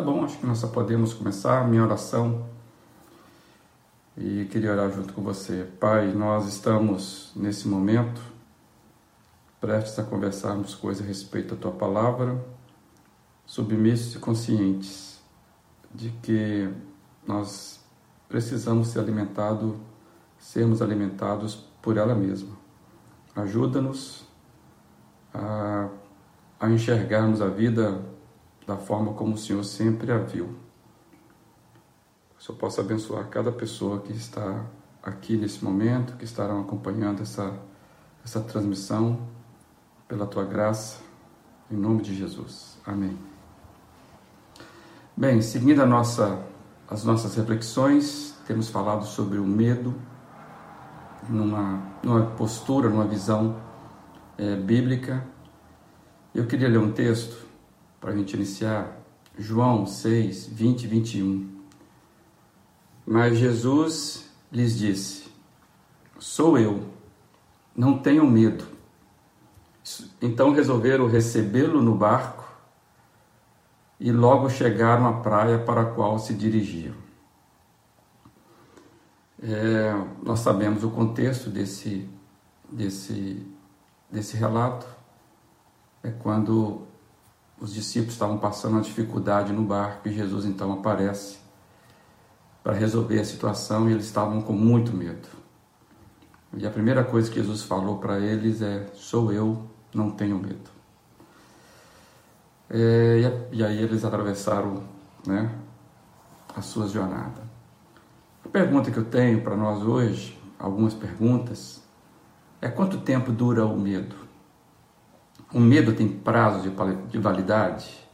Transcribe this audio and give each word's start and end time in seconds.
Tá 0.00 0.06
bom, 0.06 0.24
acho 0.24 0.38
que 0.38 0.46
nós 0.46 0.56
só 0.56 0.66
podemos 0.66 1.12
começar. 1.12 1.68
Minha 1.68 1.82
oração 1.82 2.46
e 4.16 4.46
queria 4.46 4.72
orar 4.72 4.90
junto 4.90 5.12
com 5.12 5.20
você. 5.20 5.68
Pai, 5.78 6.10
nós 6.14 6.48
estamos 6.48 7.30
nesse 7.36 7.68
momento 7.68 8.18
prestes 9.60 9.98
a 9.98 10.02
conversarmos 10.02 10.74
coisas 10.74 11.04
a 11.04 11.06
respeito 11.06 11.54
da 11.54 11.60
tua 11.60 11.72
palavra, 11.72 12.42
submissos 13.44 14.14
e 14.14 14.18
conscientes 14.18 15.20
de 15.94 16.08
que 16.22 16.72
nós 17.26 17.84
precisamos 18.26 18.88
ser 18.88 19.00
alimentados, 19.00 19.74
sermos 20.38 20.80
alimentados 20.80 21.56
por 21.82 21.98
ela 21.98 22.14
mesma. 22.14 22.56
Ajuda-nos 23.36 24.24
a, 25.34 25.90
a 26.58 26.70
enxergarmos 26.70 27.42
a 27.42 27.48
vida 27.48 28.09
da 28.66 28.76
forma 28.76 29.12
como 29.14 29.34
o 29.34 29.38
Senhor 29.38 29.64
sempre 29.64 30.12
a 30.12 30.18
viu 30.18 30.54
que 32.40 32.44
o 32.44 32.46
Senhor 32.46 32.58
possa 32.58 32.80
abençoar 32.80 33.28
cada 33.28 33.52
pessoa 33.52 34.00
que 34.00 34.14
está 34.14 34.64
aqui 35.02 35.36
nesse 35.36 35.62
momento, 35.62 36.16
que 36.16 36.24
estarão 36.24 36.62
acompanhando 36.62 37.20
essa, 37.20 37.52
essa 38.24 38.40
transmissão, 38.40 39.28
pela 40.08 40.26
tua 40.26 40.44
graça, 40.44 41.00
em 41.70 41.76
nome 41.76 42.00
de 42.00 42.14
Jesus. 42.16 42.78
Amém. 42.86 43.16
Bem, 45.14 45.42
seguindo 45.42 45.84
nossa, 45.84 46.42
as 46.88 47.04
nossas 47.04 47.34
reflexões, 47.34 48.34
temos 48.46 48.70
falado 48.70 49.04
sobre 49.04 49.36
o 49.36 49.44
medo, 49.44 49.94
numa, 51.28 51.82
numa 52.02 52.24
postura, 52.24 52.88
numa 52.88 53.04
visão 53.04 53.60
é, 54.38 54.56
bíblica. 54.56 55.22
Eu 56.34 56.46
queria 56.46 56.70
ler 56.70 56.78
um 56.78 56.90
texto 56.90 57.46
para 58.00 58.10
a 58.12 58.16
gente 58.16 58.34
iniciar, 58.34 58.96
João 59.38 59.86
6, 59.86 60.46
20 60.46 60.84
e 60.84 60.86
21. 60.86 61.60
Mas 63.06 63.38
Jesus 63.38 64.30
lhes 64.50 64.78
disse: 64.78 65.30
Sou 66.18 66.58
eu, 66.58 66.88
não 67.76 67.98
tenham 67.98 68.26
medo. 68.26 68.64
Então 70.20 70.52
resolveram 70.52 71.06
recebê-lo 71.06 71.82
no 71.82 71.94
barco 71.94 72.44
e 73.98 74.10
logo 74.10 74.48
chegaram 74.48 75.06
à 75.06 75.12
praia 75.20 75.58
para 75.58 75.82
a 75.82 75.86
qual 75.86 76.18
se 76.18 76.34
dirigiam. 76.34 76.94
É, 79.42 79.92
nós 80.22 80.40
sabemos 80.40 80.84
o 80.84 80.90
contexto 80.90 81.48
desse, 81.48 82.08
desse, 82.70 83.46
desse 84.10 84.36
relato. 84.36 84.86
É 86.02 86.10
quando 86.10 86.86
os 87.60 87.74
discípulos 87.74 88.14
estavam 88.14 88.38
passando 88.38 88.72
uma 88.72 88.80
dificuldade 88.80 89.52
no 89.52 89.62
barco 89.62 90.08
e 90.08 90.12
Jesus 90.12 90.46
então 90.46 90.72
aparece 90.72 91.38
para 92.62 92.72
resolver 92.72 93.20
a 93.20 93.24
situação 93.24 93.88
e 93.88 93.92
eles 93.92 94.06
estavam 94.06 94.40
com 94.40 94.52
muito 94.52 94.92
medo. 94.92 95.28
E 96.56 96.66
a 96.66 96.70
primeira 96.70 97.04
coisa 97.04 97.30
que 97.30 97.36
Jesus 97.36 97.62
falou 97.62 97.98
para 97.98 98.18
eles 98.18 98.60
é: 98.60 98.86
Sou 98.94 99.32
eu, 99.32 99.62
não 99.94 100.10
tenho 100.10 100.38
medo. 100.38 100.70
É, 102.68 103.48
e 103.52 103.64
aí 103.64 103.82
eles 103.82 104.04
atravessaram 104.04 104.82
né, 105.26 105.50
a 106.56 106.62
sua 106.62 106.88
jornada. 106.88 107.42
A 108.44 108.48
pergunta 108.48 108.90
que 108.90 108.96
eu 108.96 109.04
tenho 109.04 109.42
para 109.42 109.56
nós 109.56 109.82
hoje, 109.82 110.38
algumas 110.58 110.94
perguntas, 110.94 111.82
é 112.60 112.68
quanto 112.68 112.98
tempo 112.98 113.32
dura 113.32 113.64
o 113.64 113.78
medo? 113.78 114.29
O 115.52 115.60
medo 115.60 115.92
tem 115.92 116.08
prazo 116.08 116.68
de, 116.68 116.96
de 117.08 117.18
validade? 117.18 118.08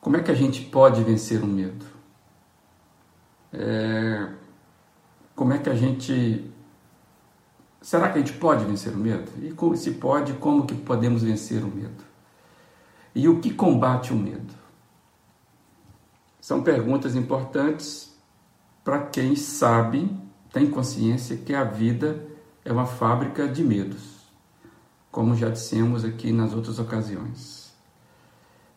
Como 0.00 0.16
é 0.16 0.22
que 0.22 0.30
a 0.30 0.34
gente 0.34 0.62
pode 0.62 1.02
vencer 1.02 1.42
o 1.42 1.46
medo? 1.46 1.84
É, 3.52 4.28
como 5.34 5.52
é 5.52 5.58
que 5.58 5.68
a 5.68 5.74
gente. 5.74 6.50
Será 7.80 8.10
que 8.10 8.18
a 8.18 8.22
gente 8.22 8.34
pode 8.34 8.64
vencer 8.64 8.92
o 8.92 8.98
medo? 8.98 9.30
E 9.38 9.76
se 9.76 9.92
pode, 9.92 10.34
como 10.34 10.66
que 10.66 10.74
podemos 10.74 11.22
vencer 11.22 11.64
o 11.64 11.68
medo? 11.68 12.04
E 13.14 13.28
o 13.28 13.40
que 13.40 13.52
combate 13.52 14.12
o 14.12 14.16
medo? 14.16 14.54
São 16.40 16.62
perguntas 16.62 17.16
importantes 17.16 18.10
para 18.84 19.06
quem 19.06 19.36
sabe, 19.36 20.10
tem 20.52 20.70
consciência 20.70 21.36
que 21.36 21.54
a 21.54 21.64
vida 21.64 22.26
é 22.64 22.72
uma 22.72 22.86
fábrica 22.86 23.46
de 23.46 23.62
medos, 23.62 24.19
como 25.10 25.34
já 25.34 25.48
dissemos 25.48 26.04
aqui 26.04 26.32
nas 26.32 26.52
outras 26.52 26.78
ocasiões. 26.78 27.72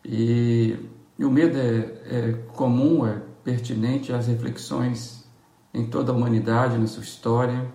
E, 0.04 0.78
e 1.18 1.24
o 1.24 1.30
medo 1.30 1.56
é, 1.56 1.68
é 2.06 2.32
comum, 2.54 3.06
é 3.06 3.22
pertinente 3.42 4.12
às 4.12 4.26
reflexões 4.26 5.24
em 5.72 5.86
toda 5.86 6.12
a 6.12 6.14
humanidade, 6.14 6.78
na 6.78 6.86
sua 6.86 7.02
história, 7.02 7.66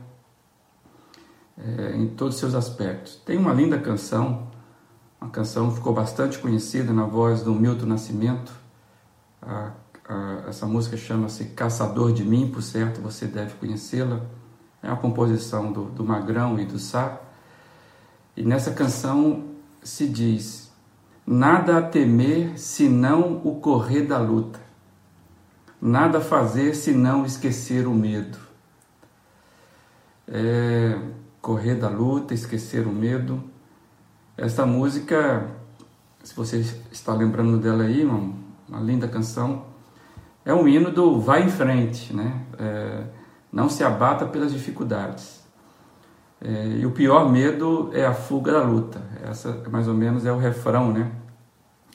é, 1.57 1.95
em 1.95 2.07
todos 2.07 2.35
os 2.35 2.39
seus 2.39 2.55
aspectos. 2.55 3.15
Tem 3.25 3.37
uma 3.37 3.53
linda 3.53 3.77
canção, 3.77 4.47
uma 5.19 5.29
canção 5.29 5.69
que 5.69 5.75
ficou 5.75 5.93
bastante 5.93 6.39
conhecida 6.39 6.93
na 6.93 7.03
voz 7.03 7.43
do 7.43 7.53
Milton 7.53 7.87
Nascimento. 7.87 8.53
A, 9.41 9.71
a, 10.07 10.43
essa 10.47 10.65
música 10.65 10.95
chama-se 10.95 11.45
Caçador 11.45 12.13
de 12.13 12.23
Mim, 12.23 12.49
por 12.49 12.63
certo 12.63 13.01
você 13.01 13.25
deve 13.25 13.55
conhecê-la. 13.55 14.21
É 14.81 14.87
uma 14.87 14.97
composição 14.97 15.71
do, 15.71 15.85
do 15.85 16.03
Magrão 16.03 16.57
e 16.59 16.65
do 16.65 16.79
Sá. 16.79 17.21
E 18.35 18.43
nessa 18.43 18.71
canção 18.71 19.45
se 19.83 20.07
diz: 20.07 20.71
Nada 21.25 21.77
a 21.77 21.81
temer 21.81 22.57
senão 22.57 23.41
o 23.43 23.55
correr 23.55 24.03
da 24.03 24.17
luta 24.17 24.69
nada 25.81 26.19
fazer 26.19 26.75
senão 26.75 27.25
esquecer 27.25 27.87
o 27.87 27.93
medo. 27.93 28.37
É, 30.27 30.99
correr 31.41 31.75
da 31.75 31.89
luta, 31.89 32.33
esquecer 32.33 32.85
o 32.85 32.91
medo. 32.91 33.43
Essa 34.37 34.65
música, 34.65 35.49
se 36.23 36.35
você 36.35 36.63
está 36.91 37.13
lembrando 37.13 37.57
dela 37.57 37.83
aí, 37.83 38.05
uma, 38.05 38.33
uma 38.67 38.79
linda 38.79 39.07
canção, 39.07 39.65
é 40.45 40.53
um 40.53 40.67
hino 40.67 40.91
do 40.91 41.19
vai 41.19 41.43
em 41.43 41.49
frente, 41.49 42.13
né? 42.13 42.45
É, 42.57 43.03
não 43.51 43.69
se 43.69 43.83
abata 43.83 44.25
pelas 44.25 44.53
dificuldades. 44.53 45.38
É, 46.41 46.77
e 46.79 46.85
o 46.85 46.91
pior 46.91 47.29
medo 47.31 47.89
é 47.93 48.05
a 48.05 48.13
fuga 48.13 48.53
da 48.53 48.63
luta. 48.63 49.01
Essa 49.23 49.63
mais 49.69 49.87
ou 49.87 49.93
menos 49.93 50.25
é 50.25 50.31
o 50.31 50.37
refrão, 50.37 50.93
né? 50.93 51.11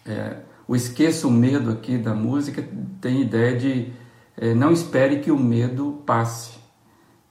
É, 0.06 0.36
o 0.68 0.76
esqueça 0.76 1.26
o 1.26 1.30
medo 1.30 1.70
aqui 1.70 1.98
da 1.98 2.14
música 2.14 2.66
tem 3.00 3.22
ideia 3.22 3.56
de 3.56 3.92
é, 4.36 4.54
não 4.54 4.72
espere 4.72 5.20
que 5.20 5.30
o 5.30 5.38
medo 5.38 6.02
passe, 6.04 6.58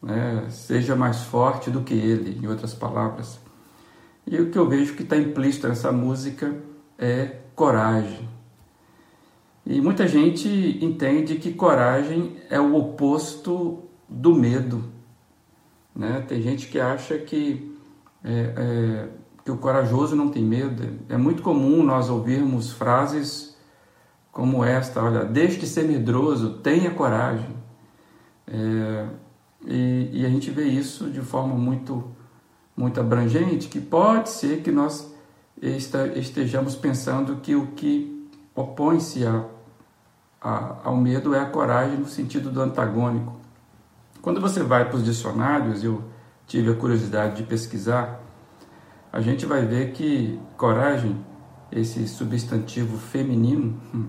né? 0.01 0.45
seja 0.49 0.95
mais 0.95 1.23
forte 1.23 1.69
do 1.69 1.81
que 1.81 1.93
ele, 1.93 2.39
em 2.41 2.47
outras 2.47 2.73
palavras. 2.73 3.39
E 4.25 4.39
o 4.39 4.49
que 4.49 4.57
eu 4.57 4.67
vejo 4.67 4.95
que 4.95 5.03
está 5.03 5.17
implícito 5.17 5.67
nessa 5.67 5.91
música 5.91 6.55
é 6.97 7.39
coragem. 7.55 8.29
E 9.65 9.81
muita 9.81 10.07
gente 10.07 10.47
entende 10.81 11.35
que 11.35 11.53
coragem 11.53 12.37
é 12.49 12.59
o 12.59 12.75
oposto 12.75 13.83
do 14.07 14.33
medo. 14.33 14.83
Né? 15.95 16.23
Tem 16.27 16.41
gente 16.41 16.67
que 16.67 16.79
acha 16.79 17.17
que 17.17 17.73
é, 18.23 18.53
é, 18.55 19.09
que 19.43 19.51
o 19.51 19.57
corajoso 19.57 20.15
não 20.15 20.29
tem 20.29 20.43
medo. 20.43 20.99
É 21.09 21.17
muito 21.17 21.43
comum 21.43 21.83
nós 21.83 22.09
ouvirmos 22.09 22.71
frases 22.71 23.55
como 24.31 24.63
esta: 24.63 25.03
olha, 25.03 25.25
deixe 25.25 25.59
de 25.59 25.67
ser 25.67 25.83
medroso, 25.83 26.59
tenha 26.59 26.91
coragem. 26.91 27.55
É, 28.47 29.07
e, 29.65 30.09
e, 30.13 30.25
a 30.25 30.29
gente 30.29 30.51
vê 30.51 30.65
isso 30.65 31.09
de 31.09 31.21
forma 31.21 31.55
muito, 31.55 32.03
muito 32.75 32.99
abrangente, 32.99 33.69
que 33.69 33.79
pode 33.79 34.29
ser 34.29 34.61
que 34.61 34.71
nós 34.71 35.13
estejamos 35.61 36.75
pensando 36.75 37.37
que 37.37 37.55
o 37.55 37.67
que 37.67 38.29
opõe-se 38.53 39.23
ao 40.41 40.97
medo 40.97 41.33
é 41.33 41.39
a 41.39 41.45
coragem 41.45 41.97
no 41.97 42.07
sentido 42.07 42.51
do 42.51 42.61
antagônico. 42.61 43.42
Quando 44.23 44.39
você 44.39 44.63
vai 44.63 44.85
para 44.85 44.95
os 44.95 45.03
dicionários, 45.03 45.83
eu 45.83 46.01
tive 46.47 46.71
a 46.71 46.75
curiosidade 46.75 47.35
de 47.35 47.43
pesquisar, 47.43 48.23
a 49.11 49.19
gente 49.19 49.45
vai 49.45 49.65
ver 49.65 49.91
que 49.91 50.39
coragem, 50.55 51.21
esse 51.69 52.07
substantivo 52.07 52.97
feminino, 52.97 53.77
hum, 53.93 54.07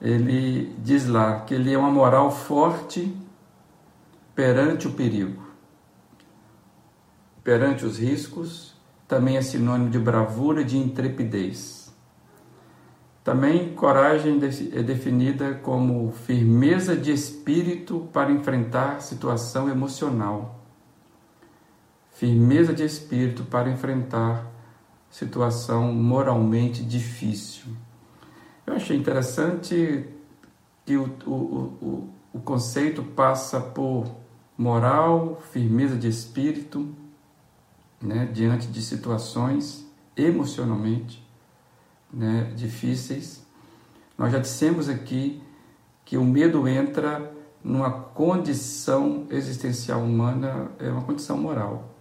ele 0.00 0.76
diz 0.78 1.08
lá 1.08 1.40
que 1.40 1.54
ele 1.54 1.72
é 1.72 1.76
uma 1.76 1.90
moral 1.90 2.30
forte 2.30 3.12
perante 4.32 4.86
o 4.86 4.92
perigo, 4.92 5.42
perante 7.42 7.84
os 7.84 7.98
riscos, 7.98 8.76
também 9.08 9.36
é 9.36 9.42
sinônimo 9.42 9.90
de 9.90 9.98
bravura 9.98 10.60
e 10.60 10.64
de 10.64 10.78
intrepidez. 10.78 11.73
Também 13.24 13.74
coragem 13.74 14.38
é 14.72 14.82
definida 14.82 15.54
como 15.54 16.12
firmeza 16.12 16.94
de 16.94 17.10
espírito 17.10 18.08
para 18.12 18.30
enfrentar 18.30 19.00
situação 19.00 19.68
emocional 19.68 20.64
firmeza 22.14 22.72
de 22.72 22.84
espírito 22.84 23.44
para 23.44 23.68
enfrentar 23.70 24.50
situação 25.10 25.92
moralmente 25.92 26.82
difícil. 26.82 27.66
Eu 28.66 28.74
achei 28.74 28.96
interessante 28.96 30.08
que 30.86 30.96
o, 30.96 31.04
o, 31.26 31.32
o, 31.32 32.10
o 32.32 32.40
conceito 32.40 33.02
passa 33.02 33.60
por 33.60 34.06
moral, 34.56 35.42
firmeza 35.52 35.96
de 35.96 36.08
espírito, 36.08 36.94
né, 38.00 38.26
diante 38.32 38.68
de 38.68 38.80
situações 38.80 39.86
emocionalmente 40.16 41.23
né, 42.14 42.52
difíceis. 42.54 43.44
Nós 44.16 44.32
já 44.32 44.38
dissemos 44.38 44.88
aqui 44.88 45.42
que 46.04 46.16
o 46.16 46.24
medo 46.24 46.68
entra 46.68 47.32
numa 47.62 47.90
condição 47.90 49.26
existencial 49.30 50.00
humana, 50.00 50.70
é 50.78 50.90
uma 50.90 51.02
condição 51.02 51.36
moral, 51.38 51.94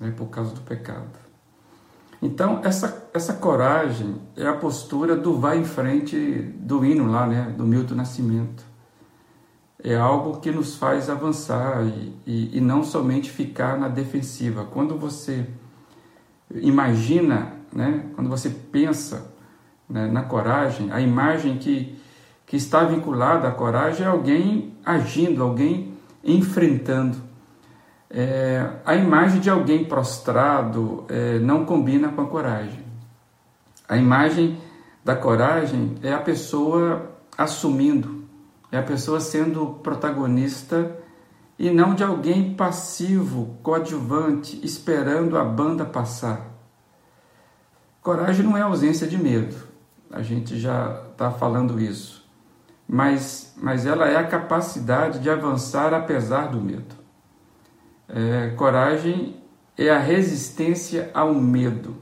né, 0.00 0.12
por 0.16 0.26
causa 0.26 0.54
do 0.54 0.62
pecado. 0.62 1.18
Então, 2.22 2.60
essa, 2.64 3.08
essa 3.14 3.34
coragem 3.34 4.16
é 4.36 4.46
a 4.46 4.54
postura 4.54 5.16
do 5.16 5.38
vai 5.38 5.58
em 5.58 5.64
frente 5.64 6.16
do 6.58 6.84
hino 6.84 7.10
lá, 7.10 7.26
né, 7.26 7.54
do 7.56 7.64
Milton 7.64 7.94
Nascimento. 7.94 8.64
É 9.82 9.96
algo 9.96 10.40
que 10.40 10.50
nos 10.50 10.76
faz 10.76 11.08
avançar 11.08 11.82
e, 11.86 12.14
e, 12.26 12.58
e 12.58 12.60
não 12.60 12.82
somente 12.82 13.30
ficar 13.30 13.78
na 13.78 13.88
defensiva. 13.88 14.64
Quando 14.64 14.98
você 14.98 15.46
imagina, 16.50 17.54
né, 17.72 18.06
quando 18.14 18.28
você 18.28 18.50
pensa 18.50 19.29
né, 19.90 20.06
na 20.06 20.22
coragem, 20.22 20.92
a 20.92 21.00
imagem 21.00 21.58
que, 21.58 21.98
que 22.46 22.56
está 22.56 22.84
vinculada 22.84 23.48
à 23.48 23.50
coragem 23.50 24.06
é 24.06 24.08
alguém 24.08 24.74
agindo, 24.84 25.42
alguém 25.42 25.94
enfrentando. 26.22 27.18
É, 28.08 28.68
a 28.84 28.94
imagem 28.94 29.40
de 29.40 29.50
alguém 29.50 29.84
prostrado 29.84 31.04
é, 31.08 31.38
não 31.38 31.64
combina 31.64 32.08
com 32.08 32.22
a 32.22 32.26
coragem. 32.26 32.84
A 33.88 33.96
imagem 33.96 34.58
da 35.04 35.16
coragem 35.16 35.96
é 36.02 36.12
a 36.12 36.18
pessoa 36.18 37.10
assumindo, 37.36 38.24
é 38.70 38.78
a 38.78 38.82
pessoa 38.82 39.20
sendo 39.20 39.78
protagonista 39.82 40.96
e 41.58 41.70
não 41.70 41.94
de 41.94 42.02
alguém 42.02 42.54
passivo, 42.54 43.56
coadjuvante, 43.62 44.60
esperando 44.64 45.36
a 45.36 45.44
banda 45.44 45.84
passar. 45.84 46.48
Coragem 48.02 48.44
não 48.44 48.56
é 48.56 48.62
ausência 48.62 49.06
de 49.06 49.18
medo, 49.18 49.56
a 50.10 50.22
gente 50.22 50.58
já 50.58 51.02
está 51.12 51.30
falando 51.30 51.80
isso, 51.80 52.28
mas, 52.88 53.54
mas 53.60 53.86
ela 53.86 54.08
é 54.08 54.16
a 54.16 54.26
capacidade 54.26 55.20
de 55.20 55.30
avançar 55.30 55.94
apesar 55.94 56.48
do 56.48 56.60
medo. 56.60 56.94
É, 58.08 58.50
coragem 58.56 59.36
é 59.78 59.88
a 59.88 59.98
resistência 59.98 61.10
ao 61.14 61.32
medo. 61.34 61.96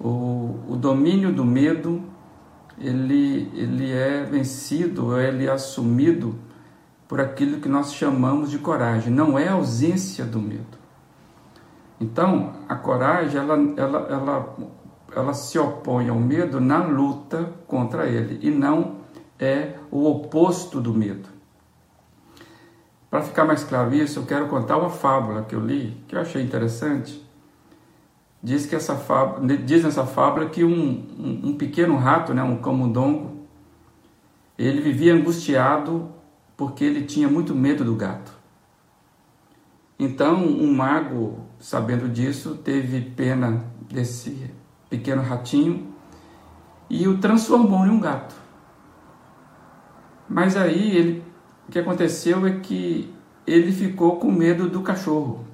O, 0.00 0.58
o 0.68 0.76
domínio 0.76 1.32
do 1.32 1.44
medo 1.44 2.02
ele, 2.80 3.50
ele 3.54 3.92
é 3.92 4.22
vencido, 4.22 5.18
ele 5.18 5.46
é 5.46 5.50
assumido 5.50 6.36
por 7.06 7.20
aquilo 7.20 7.60
que 7.60 7.68
nós 7.68 7.94
chamamos 7.94 8.50
de 8.50 8.58
coragem, 8.58 9.12
não 9.12 9.38
é 9.38 9.48
a 9.48 9.54
ausência 9.54 10.24
do 10.24 10.40
medo. 10.40 10.78
Então, 12.00 12.52
a 12.68 12.76
coragem, 12.76 13.40
ela, 13.40 13.56
ela, 13.76 13.98
ela, 14.08 14.56
ela 15.18 15.34
se 15.34 15.58
opõe 15.58 16.08
ao 16.08 16.18
medo 16.18 16.60
na 16.60 16.78
luta 16.78 17.52
contra 17.66 18.06
ele 18.06 18.38
e 18.42 18.50
não 18.50 18.98
é 19.38 19.74
o 19.90 20.06
oposto 20.06 20.80
do 20.80 20.92
medo. 20.92 21.28
Para 23.10 23.22
ficar 23.22 23.44
mais 23.44 23.64
claro 23.64 23.94
isso, 23.94 24.18
eu 24.18 24.26
quero 24.26 24.48
contar 24.48 24.76
uma 24.76 24.90
fábula 24.90 25.42
que 25.42 25.54
eu 25.54 25.60
li, 25.60 25.96
que 26.06 26.14
eu 26.14 26.20
achei 26.20 26.42
interessante. 26.42 27.26
Diz 28.42 28.66
que 28.66 28.76
essa 28.76 28.96
fábula, 28.96 29.56
diz 29.56 29.82
nessa 29.82 30.04
fábula 30.04 30.48
que 30.48 30.62
um, 30.62 31.06
um, 31.18 31.48
um 31.48 31.56
pequeno 31.56 31.96
rato, 31.96 32.34
né, 32.34 32.42
um 32.42 32.58
camundongo, 32.58 33.46
ele 34.58 34.80
vivia 34.80 35.14
angustiado 35.14 36.10
porque 36.56 36.84
ele 36.84 37.04
tinha 37.04 37.28
muito 37.28 37.54
medo 37.54 37.84
do 37.84 37.94
gato. 37.94 38.36
Então, 39.98 40.44
um 40.44 40.72
mago, 40.72 41.40
sabendo 41.58 42.08
disso, 42.08 42.56
teve 42.56 43.00
pena 43.00 43.64
desse 43.90 44.50
pequeno 44.88 45.22
ratinho 45.22 45.92
e 46.88 47.06
o 47.06 47.18
transformou 47.18 47.86
em 47.86 47.90
um 47.90 48.00
gato. 48.00 48.34
Mas 50.28 50.56
aí 50.56 50.96
ele, 50.96 51.24
o 51.68 51.72
que 51.72 51.78
aconteceu 51.78 52.46
é 52.46 52.60
que 52.60 53.12
ele 53.46 53.72
ficou 53.72 54.16
com 54.16 54.30
medo 54.30 54.68
do 54.68 54.82
cachorro. 54.82 55.44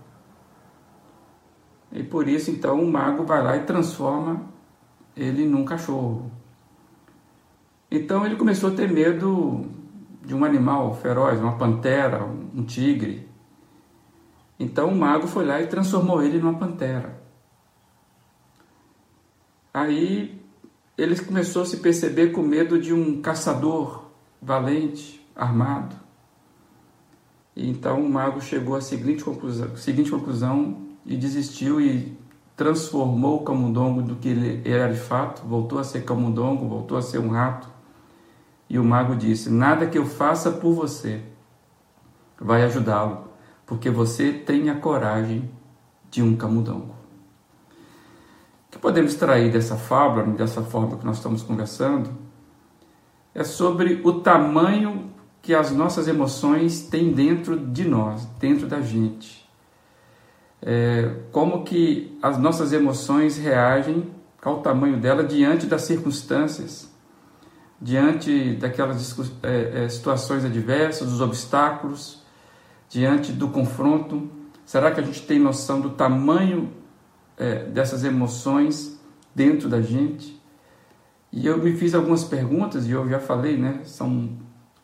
E 1.93 2.03
por 2.03 2.27
isso 2.27 2.51
então 2.51 2.81
o 2.81 2.91
mago 2.91 3.25
vai 3.25 3.43
lá 3.43 3.57
e 3.57 3.65
transforma 3.65 4.43
ele 5.17 5.47
num 5.47 5.65
cachorro. 5.65 6.31
Então 7.91 8.27
ele 8.27 8.35
começou 8.35 8.71
a 8.71 8.75
ter 8.75 8.91
medo 8.91 9.65
de 10.25 10.35
um 10.35 10.45
animal 10.45 10.93
feroz, 10.95 11.39
uma 11.39 11.57
pantera, 11.57 12.25
um 12.25 12.65
tigre. 12.65 13.29
Então 14.59 14.89
o 14.89 14.97
mago 14.97 15.29
foi 15.29 15.45
lá 15.45 15.61
e 15.61 15.67
transformou 15.67 16.23
ele 16.23 16.39
numa 16.39 16.59
pantera. 16.59 17.24
Aí 19.75 20.41
ele 20.97 21.19
começou 21.19 21.63
a 21.63 21.67
se 21.67 21.79
perceber 21.79 22.31
com 22.31 22.43
medo 22.43 22.81
de 22.81 22.95
um 22.95 23.21
caçador 23.21 24.05
valente, 24.41 25.21
armado. 25.35 25.97
E 27.57 27.69
então 27.69 28.01
o 28.01 28.09
mago 28.09 28.41
chegou 28.41 28.77
à 28.77 28.81
seguinte 28.81 29.25
conclusão, 29.25 29.77
seguinte 29.77 30.13
conclusão 30.13 30.83
e 31.05 31.17
desistiu 31.17 31.81
e 31.81 32.17
transformou 32.57 33.41
o 33.41 33.45
camundongo 33.45 34.01
do 34.01 34.15
que 34.15 34.29
ele 34.29 34.63
era 34.65 34.93
de 34.93 35.01
fato, 35.01 35.45
voltou 35.45 35.81
a 35.81 35.85
ser 35.85 36.05
camundongo, 36.05 36.69
voltou 36.69 36.97
a 36.97 37.03
ser 37.03 37.19
um 37.19 37.31
rato 37.31 37.69
e 38.71 38.79
o 38.79 38.85
mago 38.85 39.17
disse: 39.17 39.51
Nada 39.51 39.89
que 39.89 39.99
eu 39.99 40.07
faça 40.07 40.53
por 40.53 40.73
você 40.73 41.21
vai 42.41 42.63
ajudá-lo, 42.63 43.29
porque 43.67 43.91
você 43.91 44.33
tem 44.33 44.71
a 44.71 44.77
coragem 44.77 45.51
de 46.11 46.23
um 46.23 46.37
camundongo. 46.37 47.04
Que 48.75 48.79
podemos 48.81 49.13
extrair 49.13 49.53
dessa 49.53 49.77
fábula, 49.77 50.27
dessa 50.33 50.61
forma 50.61 50.97
que 50.97 51.07
nós 51.07 51.19
estamos 51.19 51.45
conversando, 51.45 52.11
é 53.33 53.45
sobre 53.45 54.01
o 54.03 54.15
tamanho 54.15 55.13
que 55.41 55.55
as 55.55 55.71
nossas 55.71 56.09
emoções 56.09 56.81
têm 56.89 57.13
dentro 57.13 57.57
de 57.57 57.89
nós, 57.89 58.27
dentro 58.41 58.67
da 58.67 58.81
gente. 58.81 59.49
É, 60.61 61.19
como 61.31 61.63
que 61.63 62.19
as 62.21 62.37
nossas 62.37 62.73
emoções 62.73 63.39
reagem 63.39 64.11
ao 64.43 64.61
tamanho 64.61 64.99
dela 64.99 65.23
diante 65.23 65.67
das 65.67 65.83
circunstâncias 65.83 66.93
diante 67.81 68.57
daquelas 68.57 69.17
é, 69.45 69.85
é, 69.85 69.89
situações 69.89 70.45
adversas, 70.45 71.09
dos 71.09 71.21
obstáculos, 71.21 72.25
diante 72.89 73.31
do 73.31 73.51
confronto? 73.51 74.29
Será 74.67 74.91
que 74.91 74.99
a 74.99 75.05
gente 75.05 75.23
tem 75.23 75.39
noção 75.39 75.81
do 75.81 75.91
tamanho 75.91 76.83
é, 77.37 77.65
dessas 77.65 78.05
emoções 78.05 79.01
dentro 79.35 79.69
da 79.69 79.81
gente? 79.81 80.41
E 81.33 81.47
eu 81.47 81.59
me 81.59 81.77
fiz 81.77 81.95
algumas 81.95 82.25
perguntas 82.25 82.87
e 82.87 82.93
eu 82.93 83.09
já 83.09 83.19
falei, 83.19 83.57
né? 83.57 83.81
São, 83.85 84.31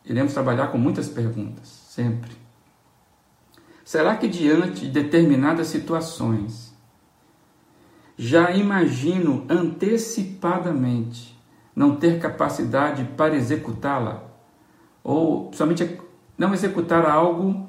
iremos 0.05 0.33
trabalhar 0.33 0.67
com 0.67 0.77
muitas 0.77 1.07
perguntas, 1.07 1.67
sempre. 1.67 2.31
Será 3.85 4.15
que 4.15 4.27
diante 4.27 4.81
de 4.81 4.89
determinadas 4.89 5.67
situações 5.67 6.71
já 8.17 8.51
imagino 8.51 9.45
antecipadamente 9.49 11.39
não 11.75 11.95
ter 11.95 12.19
capacidade 12.19 13.03
para 13.17 13.35
executá-la, 13.35 14.23
ou 15.03 15.51
somente 15.53 15.99
não 16.37 16.53
executar 16.53 17.05
algo, 17.05 17.67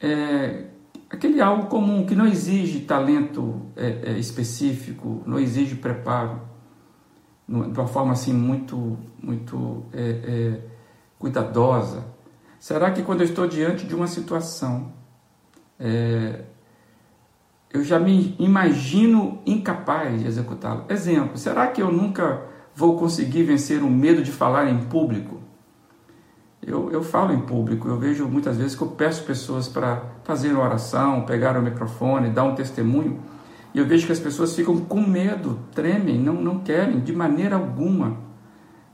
é, 0.00 0.65
aquele 1.10 1.40
algo 1.40 1.66
comum 1.66 2.04
que 2.04 2.14
não 2.14 2.26
exige 2.26 2.80
talento 2.80 3.62
é, 3.76 4.12
é, 4.12 4.18
específico, 4.18 5.22
não 5.26 5.38
exige 5.38 5.74
preparo, 5.76 6.40
de 7.48 7.54
uma 7.54 7.86
forma 7.86 8.12
assim 8.12 8.32
muito, 8.32 8.98
muito 9.22 9.84
é, 9.92 10.00
é, 10.02 10.60
cuidadosa. 11.18 12.04
Será 12.58 12.90
que 12.90 13.02
quando 13.02 13.20
eu 13.20 13.26
estou 13.26 13.46
diante 13.46 13.86
de 13.86 13.94
uma 13.94 14.08
situação, 14.08 14.92
é, 15.78 16.44
eu 17.72 17.84
já 17.84 18.00
me 18.00 18.34
imagino 18.38 19.40
incapaz 19.46 20.20
de 20.20 20.26
executá-la? 20.26 20.86
Exemplo, 20.88 21.38
será 21.38 21.68
que 21.68 21.80
eu 21.80 21.92
nunca 21.92 22.42
vou 22.74 22.98
conseguir 22.98 23.44
vencer 23.44 23.82
o 23.82 23.90
medo 23.90 24.22
de 24.22 24.32
falar 24.32 24.68
em 24.68 24.84
público? 24.86 25.45
Eu, 26.66 26.90
eu 26.90 27.00
falo 27.00 27.32
em 27.32 27.40
público, 27.40 27.88
eu 27.88 27.96
vejo 27.96 28.26
muitas 28.26 28.56
vezes 28.56 28.74
que 28.74 28.82
eu 28.82 28.88
peço 28.88 29.22
pessoas 29.22 29.68
para 29.68 30.02
fazer 30.24 30.50
uma 30.52 30.64
oração, 30.64 31.24
pegar 31.24 31.56
o 31.56 31.62
microfone, 31.62 32.30
dar 32.30 32.42
um 32.42 32.56
testemunho, 32.56 33.22
e 33.72 33.78
eu 33.78 33.86
vejo 33.86 34.06
que 34.06 34.12
as 34.12 34.18
pessoas 34.18 34.52
ficam 34.52 34.76
com 34.78 35.00
medo, 35.00 35.60
tremem, 35.72 36.18
não, 36.18 36.34
não 36.34 36.58
querem 36.58 36.98
de 36.98 37.14
maneira 37.14 37.54
alguma. 37.54 38.16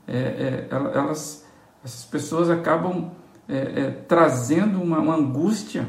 É, 0.07 0.17
é, 0.17 0.67
elas, 0.69 1.45
essas 1.83 2.05
pessoas 2.05 2.49
acabam 2.49 3.09
é, 3.49 3.55
é, 3.57 3.89
trazendo 4.07 4.79
uma, 4.79 4.99
uma 4.99 5.15
angústia. 5.15 5.87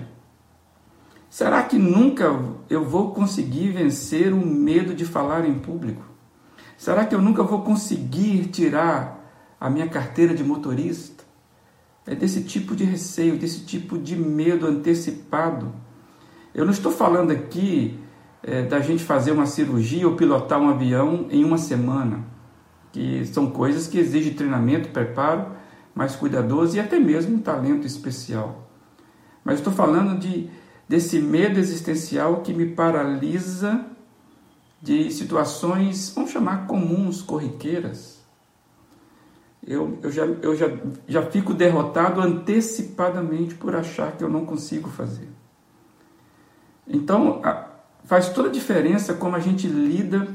Será 1.29 1.63
que 1.65 1.77
nunca 1.77 2.35
eu 2.71 2.85
vou 2.85 3.13
conseguir 3.13 3.73
vencer 3.73 4.33
o 4.33 4.39
medo 4.39 4.95
de 4.95 5.05
falar 5.05 5.45
em 5.45 5.59
público? 5.59 6.03
Será 6.79 7.05
que 7.05 7.15
eu 7.15 7.21
nunca 7.21 7.43
vou 7.43 7.63
conseguir 7.63 8.47
tirar 8.47 9.25
a 9.65 9.71
minha 9.71 9.89
carteira 9.89 10.35
de 10.35 10.45
motorista. 10.45 11.14
É 12.07 12.15
desse 12.15 12.43
tipo 12.45 12.77
de 12.77 12.85
receio, 12.85 13.39
desse 13.39 13.61
tipo 13.61 13.99
de 13.99 14.15
medo 14.15 14.67
antecipado. 14.67 15.73
Eu 16.55 16.65
não 16.65 16.73
estou 16.73 16.93
falando 16.93 17.31
aqui 17.31 17.99
é, 18.43 18.63
da 18.63 18.81
gente 18.81 19.03
fazer 19.03 19.33
uma 19.33 19.47
cirurgia 19.47 20.07
ou 20.07 20.15
pilotar 20.15 20.61
um 20.61 20.69
avião 20.69 21.27
em 21.31 21.43
uma 21.45 21.57
semana, 21.59 22.25
que 22.93 23.25
são 23.27 23.51
coisas 23.51 23.89
que 23.89 23.99
exigem 23.99 24.35
treinamento, 24.35 24.91
preparo 24.91 25.47
mais 25.95 26.17
cuidadoso 26.17 26.77
e 26.77 26.81
até 26.81 26.99
mesmo 26.99 27.37
um 27.37 27.41
talento 27.41 27.87
especial. 27.87 28.69
Mas 29.45 29.59
estou 29.59 29.73
falando 29.73 30.19
de, 30.19 30.51
desse 30.89 31.21
medo 31.21 31.59
existencial 31.59 32.41
que 32.41 32.53
me 32.53 32.67
paralisa 32.67 33.87
de 34.83 35.11
situações, 35.11 36.13
vamos 36.15 36.31
chamar 36.31 36.67
comuns, 36.67 37.23
corriqueiras. 37.23 38.24
Eu, 39.67 39.99
eu, 40.03 40.11
já, 40.11 40.27
eu 40.27 40.55
já, 40.55 40.67
já 41.09 41.23
fico 41.23 41.55
derrotado 41.55 42.21
antecipadamente 42.21 43.55
por 43.55 43.75
achar 43.75 44.13
que 44.13 44.23
eu 44.23 44.29
não 44.29 44.45
consigo 44.45 44.91
fazer. 44.91 45.29
Então, 46.87 47.41
faz 48.05 48.29
toda 48.29 48.49
a 48.49 48.53
diferença 48.53 49.15
como 49.15 49.37
a 49.37 49.41
gente 49.41 49.67
lida 49.67 50.29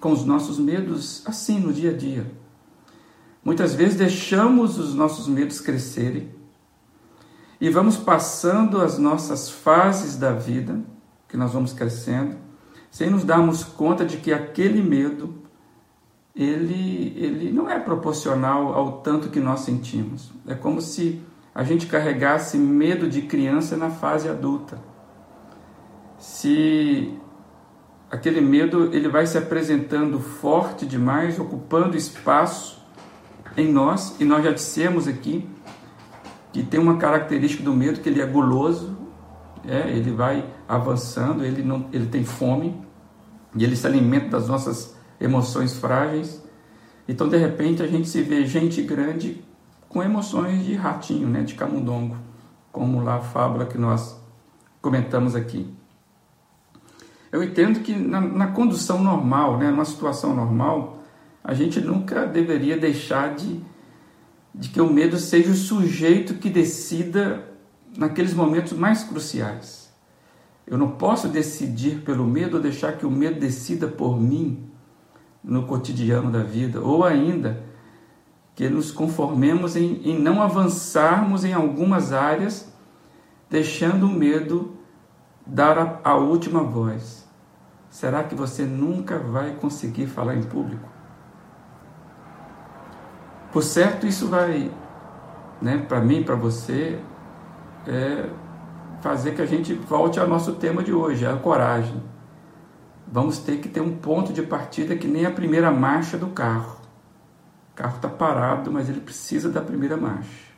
com 0.00 0.10
os 0.10 0.24
nossos 0.24 0.58
medos 0.58 1.22
assim 1.24 1.60
no 1.60 1.72
dia 1.72 1.90
a 1.90 1.96
dia. 1.96 2.26
Muitas 3.44 3.74
vezes 3.74 3.96
deixamos 3.96 4.78
os 4.78 4.94
nossos 4.94 5.28
medos 5.28 5.60
crescerem 5.60 6.34
e 7.60 7.70
vamos 7.70 7.96
passando 7.96 8.80
as 8.80 8.98
nossas 8.98 9.48
fases 9.48 10.16
da 10.16 10.32
vida, 10.32 10.80
que 11.28 11.36
nós 11.36 11.52
vamos 11.52 11.72
crescendo, 11.72 12.36
sem 12.90 13.08
nos 13.08 13.22
darmos 13.22 13.62
conta 13.62 14.04
de 14.04 14.16
que 14.16 14.32
aquele 14.32 14.82
medo 14.82 15.41
ele, 16.34 17.14
ele 17.16 17.52
não 17.52 17.68
é 17.68 17.78
proporcional 17.78 18.74
ao 18.74 19.00
tanto 19.00 19.28
que 19.28 19.40
nós 19.40 19.60
sentimos. 19.60 20.32
É 20.46 20.54
como 20.54 20.80
se 20.80 21.22
a 21.54 21.62
gente 21.64 21.86
carregasse 21.86 22.56
medo 22.56 23.08
de 23.08 23.22
criança 23.22 23.76
na 23.76 23.90
fase 23.90 24.28
adulta 24.28 24.92
se 26.22 27.12
aquele 28.08 28.40
medo 28.40 28.94
ele 28.94 29.08
vai 29.08 29.26
se 29.26 29.36
apresentando 29.36 30.20
forte 30.20 30.86
demais, 30.86 31.36
ocupando 31.40 31.96
espaço 31.96 32.80
em 33.56 33.72
nós, 33.72 34.14
e 34.20 34.24
nós 34.24 34.44
já 34.44 34.52
dissemos 34.52 35.08
aqui 35.08 35.48
que 36.52 36.62
tem 36.62 36.78
uma 36.78 36.96
característica 36.96 37.64
do 37.64 37.74
medo 37.74 38.00
que 38.00 38.08
ele 38.08 38.22
é 38.22 38.26
guloso, 38.26 38.96
é, 39.66 39.90
ele 39.90 40.12
vai 40.12 40.44
avançando, 40.68 41.44
ele 41.44 41.62
não, 41.64 41.88
ele 41.92 42.06
tem 42.06 42.24
fome 42.24 42.80
e 43.56 43.64
ele 43.64 43.74
se 43.74 43.84
alimenta 43.84 44.28
das 44.28 44.46
nossas 44.46 44.96
emoções 45.22 45.74
frágeis. 45.74 46.42
Então, 47.08 47.28
de 47.28 47.36
repente, 47.36 47.82
a 47.82 47.86
gente 47.86 48.08
se 48.08 48.22
vê 48.22 48.44
gente 48.44 48.82
grande 48.82 49.42
com 49.88 50.02
emoções 50.02 50.64
de 50.64 50.74
ratinho, 50.74 51.28
né, 51.28 51.42
de 51.42 51.54
camundongo, 51.54 52.16
como 52.70 53.02
lá 53.02 53.16
a 53.16 53.20
fábula 53.20 53.66
que 53.66 53.78
nós 53.78 54.20
comentamos 54.80 55.36
aqui. 55.36 55.72
Eu 57.30 57.42
entendo 57.42 57.80
que 57.80 57.94
na, 57.94 58.20
na 58.20 58.46
condução 58.48 59.02
normal, 59.02 59.58
né, 59.58 59.70
numa 59.70 59.84
situação 59.84 60.34
normal, 60.34 61.02
a 61.44 61.54
gente 61.54 61.80
nunca 61.80 62.26
deveria 62.26 62.76
deixar 62.76 63.34
de, 63.34 63.60
de 64.54 64.68
que 64.68 64.80
o 64.80 64.90
medo 64.90 65.18
seja 65.18 65.50
o 65.50 65.54
sujeito 65.54 66.34
que 66.34 66.48
decida 66.48 67.48
naqueles 67.96 68.34
momentos 68.34 68.72
mais 68.72 69.04
cruciais. 69.04 69.90
Eu 70.66 70.78
não 70.78 70.92
posso 70.92 71.28
decidir 71.28 72.02
pelo 72.02 72.26
medo 72.26 72.56
ou 72.56 72.62
deixar 72.62 72.96
que 72.96 73.04
o 73.04 73.10
medo 73.10 73.38
decida 73.38 73.88
por 73.88 74.18
mim 74.18 74.71
no 75.42 75.64
cotidiano 75.64 76.30
da 76.30 76.42
vida, 76.42 76.80
ou 76.80 77.04
ainda 77.04 77.64
que 78.54 78.68
nos 78.68 78.90
conformemos 78.90 79.76
em, 79.76 80.00
em 80.04 80.18
não 80.18 80.42
avançarmos 80.42 81.44
em 81.44 81.52
algumas 81.52 82.12
áreas, 82.12 82.72
deixando 83.48 84.06
o 84.06 84.10
medo 84.10 84.76
dar 85.46 85.78
a, 85.78 86.00
a 86.04 86.14
última 86.14 86.62
voz. 86.62 87.28
Será 87.90 88.22
que 88.24 88.34
você 88.34 88.64
nunca 88.64 89.18
vai 89.18 89.54
conseguir 89.54 90.06
falar 90.06 90.36
em 90.36 90.42
público? 90.42 90.88
Por 93.52 93.62
certo, 93.62 94.06
isso 94.06 94.28
vai, 94.28 94.70
né, 95.60 95.78
para 95.86 96.00
mim, 96.00 96.22
para 96.22 96.34
você, 96.34 96.98
é 97.86 98.30
fazer 99.02 99.34
que 99.34 99.42
a 99.42 99.46
gente 99.46 99.74
volte 99.74 100.18
ao 100.18 100.26
nosso 100.26 100.54
tema 100.54 100.82
de 100.82 100.92
hoje, 100.92 101.26
a 101.26 101.36
coragem. 101.36 102.02
Vamos 103.12 103.40
ter 103.40 103.58
que 103.58 103.68
ter 103.68 103.82
um 103.82 103.94
ponto 103.94 104.32
de 104.32 104.40
partida 104.40 104.96
que 104.96 105.06
nem 105.06 105.26
a 105.26 105.30
primeira 105.30 105.70
marcha 105.70 106.16
do 106.16 106.28
carro. 106.28 106.80
O 107.70 107.74
carro 107.74 107.96
está 107.96 108.08
parado, 108.08 108.72
mas 108.72 108.88
ele 108.88 109.02
precisa 109.02 109.50
da 109.50 109.60
primeira 109.60 109.98
marcha. 109.98 110.50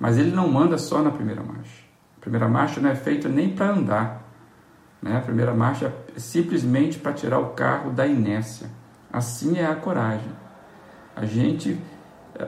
Mas 0.00 0.16
ele 0.16 0.30
não 0.30 0.48
manda 0.48 0.78
só 0.78 1.02
na 1.02 1.10
primeira 1.10 1.42
marcha. 1.42 1.84
A 2.16 2.20
primeira 2.22 2.48
marcha 2.48 2.80
não 2.80 2.88
é 2.88 2.94
feita 2.94 3.28
nem 3.28 3.54
para 3.54 3.72
andar. 3.72 4.22
Né? 5.02 5.18
A 5.18 5.20
primeira 5.20 5.52
marcha 5.52 5.92
é 6.16 6.18
simplesmente 6.18 6.98
para 6.98 7.12
tirar 7.12 7.40
o 7.40 7.50
carro 7.50 7.90
da 7.90 8.06
inércia. 8.06 8.70
Assim 9.12 9.58
é 9.58 9.66
a 9.66 9.76
coragem. 9.76 10.32
A 11.14 11.26
gente, 11.26 11.78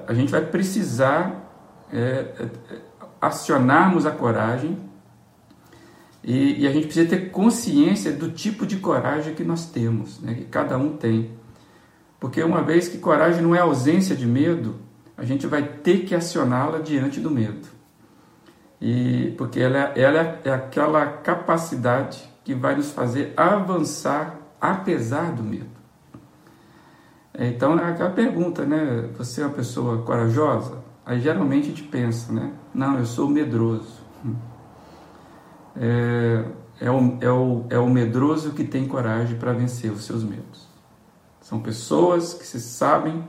a 0.06 0.14
gente 0.14 0.32
vai 0.32 0.40
precisar 0.40 1.34
é, 1.92 1.98
é, 1.98 2.48
acionarmos 3.20 4.06
a 4.06 4.10
coragem 4.10 4.87
e, 6.30 6.60
e, 6.60 6.68
a 6.68 6.70
gente 6.70 6.84
precisa 6.84 7.08
ter 7.08 7.30
consciência 7.30 8.12
do 8.12 8.30
tipo 8.30 8.66
de 8.66 8.76
coragem 8.76 9.34
que 9.34 9.42
nós 9.42 9.70
temos, 9.70 10.20
né? 10.20 10.34
que 10.34 10.44
cada 10.44 10.76
um 10.76 10.94
tem. 10.94 11.30
Porque 12.20 12.42
uma 12.42 12.60
vez 12.62 12.86
que 12.86 12.98
coragem 12.98 13.40
não 13.40 13.54
é 13.54 13.60
ausência 13.60 14.14
de 14.14 14.26
medo, 14.26 14.74
a 15.16 15.24
gente 15.24 15.46
vai 15.46 15.62
ter 15.62 16.04
que 16.04 16.14
acioná-la 16.14 16.80
diante 16.80 17.18
do 17.18 17.30
medo. 17.30 17.66
E 18.78 19.34
porque 19.38 19.58
ela, 19.58 19.78
ela 19.96 20.38
é 20.44 20.50
aquela 20.50 21.06
capacidade 21.06 22.22
que 22.44 22.54
vai 22.54 22.76
nos 22.76 22.90
fazer 22.90 23.32
avançar 23.34 24.38
apesar 24.60 25.32
do 25.32 25.42
medo. 25.42 25.78
Então, 27.38 27.78
é 27.78 27.90
aquela 27.90 28.10
pergunta, 28.10 28.66
né? 28.66 29.08
Você 29.16 29.40
é 29.40 29.46
uma 29.46 29.54
pessoa 29.54 30.02
corajosa? 30.02 30.84
Aí 31.06 31.20
geralmente 31.20 31.64
a 31.64 31.68
gente 31.70 31.84
pensa, 31.84 32.30
né? 32.30 32.52
Não, 32.74 32.98
eu 32.98 33.06
sou 33.06 33.30
medroso. 33.30 34.06
É, 35.80 36.44
é, 36.80 36.90
o, 36.90 37.18
é, 37.20 37.30
o, 37.30 37.64
é 37.70 37.78
o 37.78 37.88
medroso 37.88 38.52
que 38.52 38.64
tem 38.64 38.86
coragem 38.86 39.38
para 39.38 39.52
vencer 39.52 39.92
os 39.92 40.04
seus 40.04 40.24
medos. 40.24 40.68
São 41.40 41.60
pessoas 41.60 42.34
que 42.34 42.46
se 42.46 42.60
sabem 42.60 43.24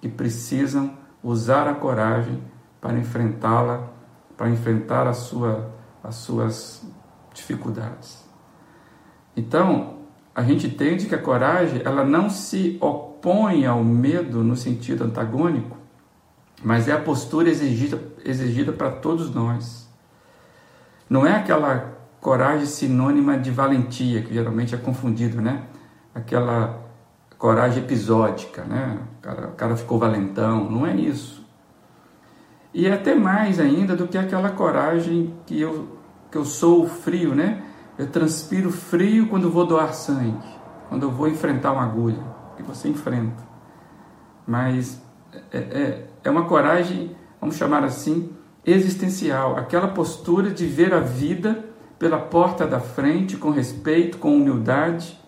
que 0.00 0.08
precisam 0.08 0.96
usar 1.22 1.68
a 1.68 1.74
coragem 1.74 2.42
para 2.80 2.98
enfrentá-la, 2.98 3.90
para 4.36 4.48
enfrentar 4.48 5.06
a 5.06 5.12
sua, 5.12 5.72
as 6.02 6.16
suas 6.16 6.82
dificuldades. 7.34 8.24
Então, 9.36 9.98
a 10.34 10.42
gente 10.42 10.66
entende 10.66 11.06
que 11.06 11.14
a 11.14 11.18
coragem, 11.18 11.82
ela 11.84 12.04
não 12.04 12.30
se 12.30 12.78
opõe 12.80 13.66
ao 13.66 13.84
medo 13.84 14.42
no 14.42 14.56
sentido 14.56 15.04
antagônico, 15.04 15.76
mas 16.64 16.88
é 16.88 16.92
a 16.92 17.00
postura 17.00 17.50
exigida, 17.50 18.00
exigida 18.24 18.72
para 18.72 18.90
todos 18.90 19.34
nós. 19.34 19.91
Não 21.12 21.26
é 21.26 21.36
aquela 21.36 21.92
coragem 22.22 22.64
sinônima 22.64 23.36
de 23.36 23.50
valentia, 23.50 24.22
que 24.22 24.32
geralmente 24.32 24.74
é 24.74 24.78
confundido, 24.78 25.42
né? 25.42 25.64
Aquela 26.14 26.86
coragem 27.36 27.82
episódica, 27.82 28.64
né? 28.64 28.98
O 29.18 29.20
cara, 29.20 29.48
o 29.48 29.52
cara 29.52 29.76
ficou 29.76 29.98
valentão, 29.98 30.70
não 30.70 30.86
é 30.86 30.96
isso. 30.96 31.46
E 32.72 32.86
é 32.86 32.94
até 32.94 33.14
mais 33.14 33.60
ainda 33.60 33.94
do 33.94 34.08
que 34.08 34.16
aquela 34.16 34.48
coragem 34.52 35.34
que 35.44 35.60
eu, 35.60 35.98
que 36.30 36.38
eu 36.38 36.46
sou 36.46 36.88
frio, 36.88 37.34
né? 37.34 37.62
Eu 37.98 38.06
transpiro 38.06 38.70
frio 38.70 39.28
quando 39.28 39.50
vou 39.50 39.66
doar 39.66 39.92
sangue, 39.92 40.48
quando 40.88 41.02
eu 41.02 41.10
vou 41.10 41.28
enfrentar 41.28 41.72
uma 41.72 41.82
agulha, 41.82 42.24
que 42.56 42.62
você 42.62 42.88
enfrenta. 42.88 43.46
Mas 44.46 44.98
é, 45.52 45.58
é, 45.58 46.06
é 46.24 46.30
uma 46.30 46.46
coragem, 46.46 47.14
vamos 47.38 47.56
chamar 47.56 47.84
assim, 47.84 48.34
existencial, 48.64 49.56
aquela 49.56 49.88
postura 49.88 50.50
de 50.50 50.66
ver 50.66 50.94
a 50.94 51.00
vida 51.00 51.64
pela 51.98 52.18
porta 52.18 52.66
da 52.66 52.80
frente, 52.80 53.36
com 53.36 53.50
respeito, 53.50 54.18
com 54.18 54.36
humildade, 54.36 55.18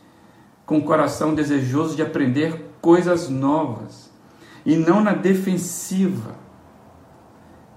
com 0.67 0.81
coração 0.81 1.35
desejoso 1.35 1.95
de 1.97 2.03
aprender 2.03 2.71
coisas 2.81 3.29
novas 3.29 4.11
e 4.65 4.77
não 4.77 5.03
na 5.03 5.13
defensiva. 5.13 6.37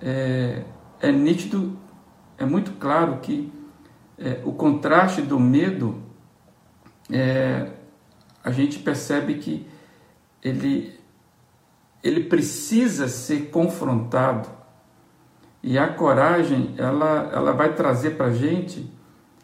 É, 0.01 0.63
é 0.99 1.11
nítido, 1.11 1.77
é 2.37 2.45
muito 2.45 2.71
claro 2.73 3.17
que 3.17 3.51
é, 4.17 4.41
o 4.43 4.51
contraste 4.51 5.21
do 5.21 5.39
medo, 5.39 6.01
é, 7.11 7.71
a 8.43 8.51
gente 8.51 8.79
percebe 8.79 9.35
que 9.35 9.67
ele, 10.41 10.99
ele 12.03 12.23
precisa 12.23 13.07
ser 13.07 13.49
confrontado 13.49 14.56
e 15.61 15.77
a 15.77 15.87
coragem 15.87 16.73
ela, 16.77 17.29
ela 17.33 17.51
vai 17.51 17.73
trazer 17.73 18.11
para 18.11 18.27
a 18.27 18.33
gente 18.33 18.91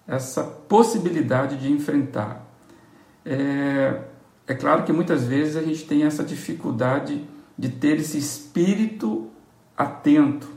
essa 0.07 0.43
possibilidade 0.43 1.57
de 1.57 1.71
enfrentar. 1.71 2.45
É, 3.25 4.01
é 4.45 4.53
claro 4.53 4.83
que 4.83 4.91
muitas 4.91 5.25
vezes 5.25 5.55
a 5.55 5.61
gente 5.61 5.85
tem 5.85 6.03
essa 6.03 6.23
dificuldade 6.23 7.27
de 7.57 7.69
ter 7.69 7.97
esse 7.97 8.17
espírito 8.17 9.29
atento. 9.77 10.47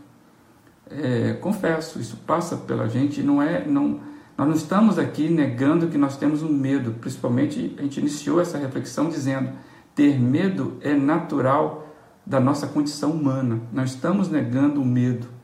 É, 0.90 1.34
confesso, 1.34 1.98
isso 1.98 2.16
passa 2.18 2.56
pela 2.56 2.88
gente, 2.88 3.22
não 3.22 3.42
é, 3.42 3.66
não, 3.66 4.00
nós 4.36 4.48
não 4.48 4.54
estamos 4.54 4.98
aqui 4.98 5.28
negando 5.28 5.88
que 5.88 5.98
nós 5.98 6.16
temos 6.16 6.42
um 6.42 6.52
medo, 6.52 6.92
principalmente 7.00 7.75
a 7.78 7.82
gente 7.82 7.98
iniciou 8.00 8.40
essa 8.40 8.58
reflexão 8.58 9.08
dizendo: 9.08 9.50
ter 9.94 10.18
medo 10.20 10.78
é 10.80 10.94
natural 10.94 11.88
da 12.25 12.38
nossa 12.38 12.66
condição 12.66 13.12
humana. 13.12 13.62
Não 13.72 13.84
estamos 13.84 14.28
negando 14.28 14.82
o 14.82 14.84
medo. 14.84 15.36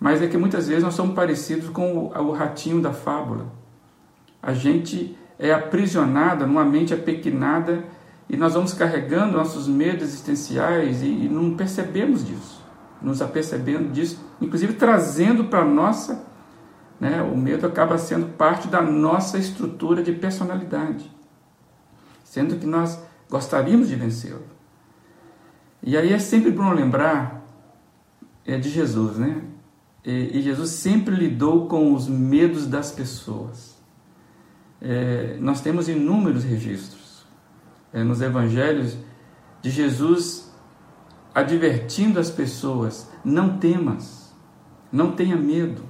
Mas 0.00 0.22
é 0.22 0.28
que 0.28 0.36
muitas 0.36 0.68
vezes 0.68 0.84
nós 0.84 0.94
somos 0.94 1.14
parecidos 1.14 1.68
com 1.70 2.06
o, 2.06 2.32
ratinho 2.32 2.80
da 2.80 2.92
fábula. 2.92 3.46
A 4.40 4.52
gente 4.52 5.16
é 5.38 5.52
aprisionada 5.52 6.46
numa 6.46 6.64
mente 6.64 6.94
apequenada 6.94 7.84
e 8.28 8.36
nós 8.36 8.54
vamos 8.54 8.72
carregando 8.72 9.36
nossos 9.36 9.66
medos 9.66 10.04
existenciais 10.04 11.02
e, 11.02 11.06
e 11.06 11.28
não 11.28 11.56
percebemos 11.56 12.24
disso. 12.24 12.62
Nos 13.02 13.22
apercebendo 13.22 13.90
disso, 13.90 14.24
inclusive 14.40 14.74
trazendo 14.74 15.44
para 15.44 15.64
nossa, 15.64 16.24
né, 17.00 17.22
o 17.22 17.36
medo 17.36 17.66
acaba 17.66 17.96
sendo 17.96 18.26
parte 18.36 18.68
da 18.68 18.82
nossa 18.82 19.38
estrutura 19.38 20.02
de 20.02 20.12
personalidade, 20.12 21.10
sendo 22.24 22.56
que 22.56 22.66
nós 22.66 23.00
gostaríamos 23.30 23.88
de 23.88 23.94
vencê-lo. 23.94 24.42
E 25.82 25.96
aí 25.96 26.12
é 26.12 26.18
sempre 26.18 26.50
bom 26.50 26.72
lembrar 26.72 27.44
é, 28.44 28.58
de 28.58 28.68
Jesus, 28.68 29.16
né? 29.16 29.42
E, 30.04 30.38
e 30.38 30.42
Jesus 30.42 30.70
sempre 30.70 31.14
lidou 31.14 31.66
com 31.66 31.92
os 31.92 32.08
medos 32.08 32.66
das 32.66 32.90
pessoas. 32.90 33.76
É, 34.80 35.36
nós 35.40 35.60
temos 35.60 35.88
inúmeros 35.88 36.44
registros 36.44 37.26
é, 37.92 38.04
nos 38.04 38.20
evangelhos 38.20 38.96
de 39.60 39.70
Jesus 39.70 40.52
advertindo 41.34 42.20
as 42.20 42.30
pessoas: 42.30 43.10
não 43.24 43.58
temas, 43.58 44.32
não 44.92 45.12
tenha 45.12 45.36
medo. 45.36 45.82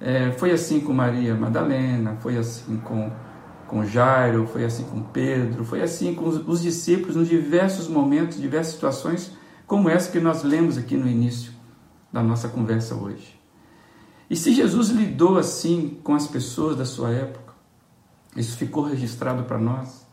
É, 0.00 0.30
foi 0.32 0.52
assim 0.52 0.80
com 0.80 0.92
Maria 0.92 1.34
Madalena, 1.34 2.16
foi 2.20 2.36
assim 2.36 2.76
com, 2.76 3.10
com 3.66 3.84
Jairo, 3.84 4.46
foi 4.46 4.64
assim 4.64 4.84
com 4.84 5.02
Pedro, 5.02 5.64
foi 5.64 5.82
assim 5.82 6.14
com 6.14 6.28
os, 6.28 6.46
os 6.46 6.62
discípulos 6.62 7.16
nos 7.16 7.28
diversos 7.28 7.88
momentos, 7.88 8.40
diversas 8.40 8.74
situações, 8.74 9.32
como 9.66 9.88
essa 9.88 10.12
que 10.12 10.20
nós 10.20 10.44
lemos 10.44 10.78
aqui 10.78 10.96
no 10.96 11.08
início 11.08 11.57
da 12.12 12.22
nossa 12.22 12.48
conversa 12.48 12.94
hoje. 12.94 13.38
E 14.30 14.36
se 14.36 14.52
Jesus 14.52 14.88
lidou 14.90 15.38
assim 15.38 15.98
com 16.02 16.14
as 16.14 16.26
pessoas 16.26 16.76
da 16.76 16.84
sua 16.84 17.10
época, 17.10 17.54
isso 18.36 18.56
ficou 18.56 18.84
registrado 18.84 19.44
para 19.44 19.58
nós, 19.58 20.06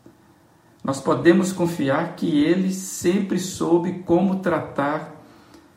nós 0.82 1.00
podemos 1.00 1.52
confiar 1.52 2.14
que 2.16 2.44
ele 2.44 2.72
sempre 2.72 3.38
soube 3.38 4.04
como 4.04 4.36
tratar 4.36 5.20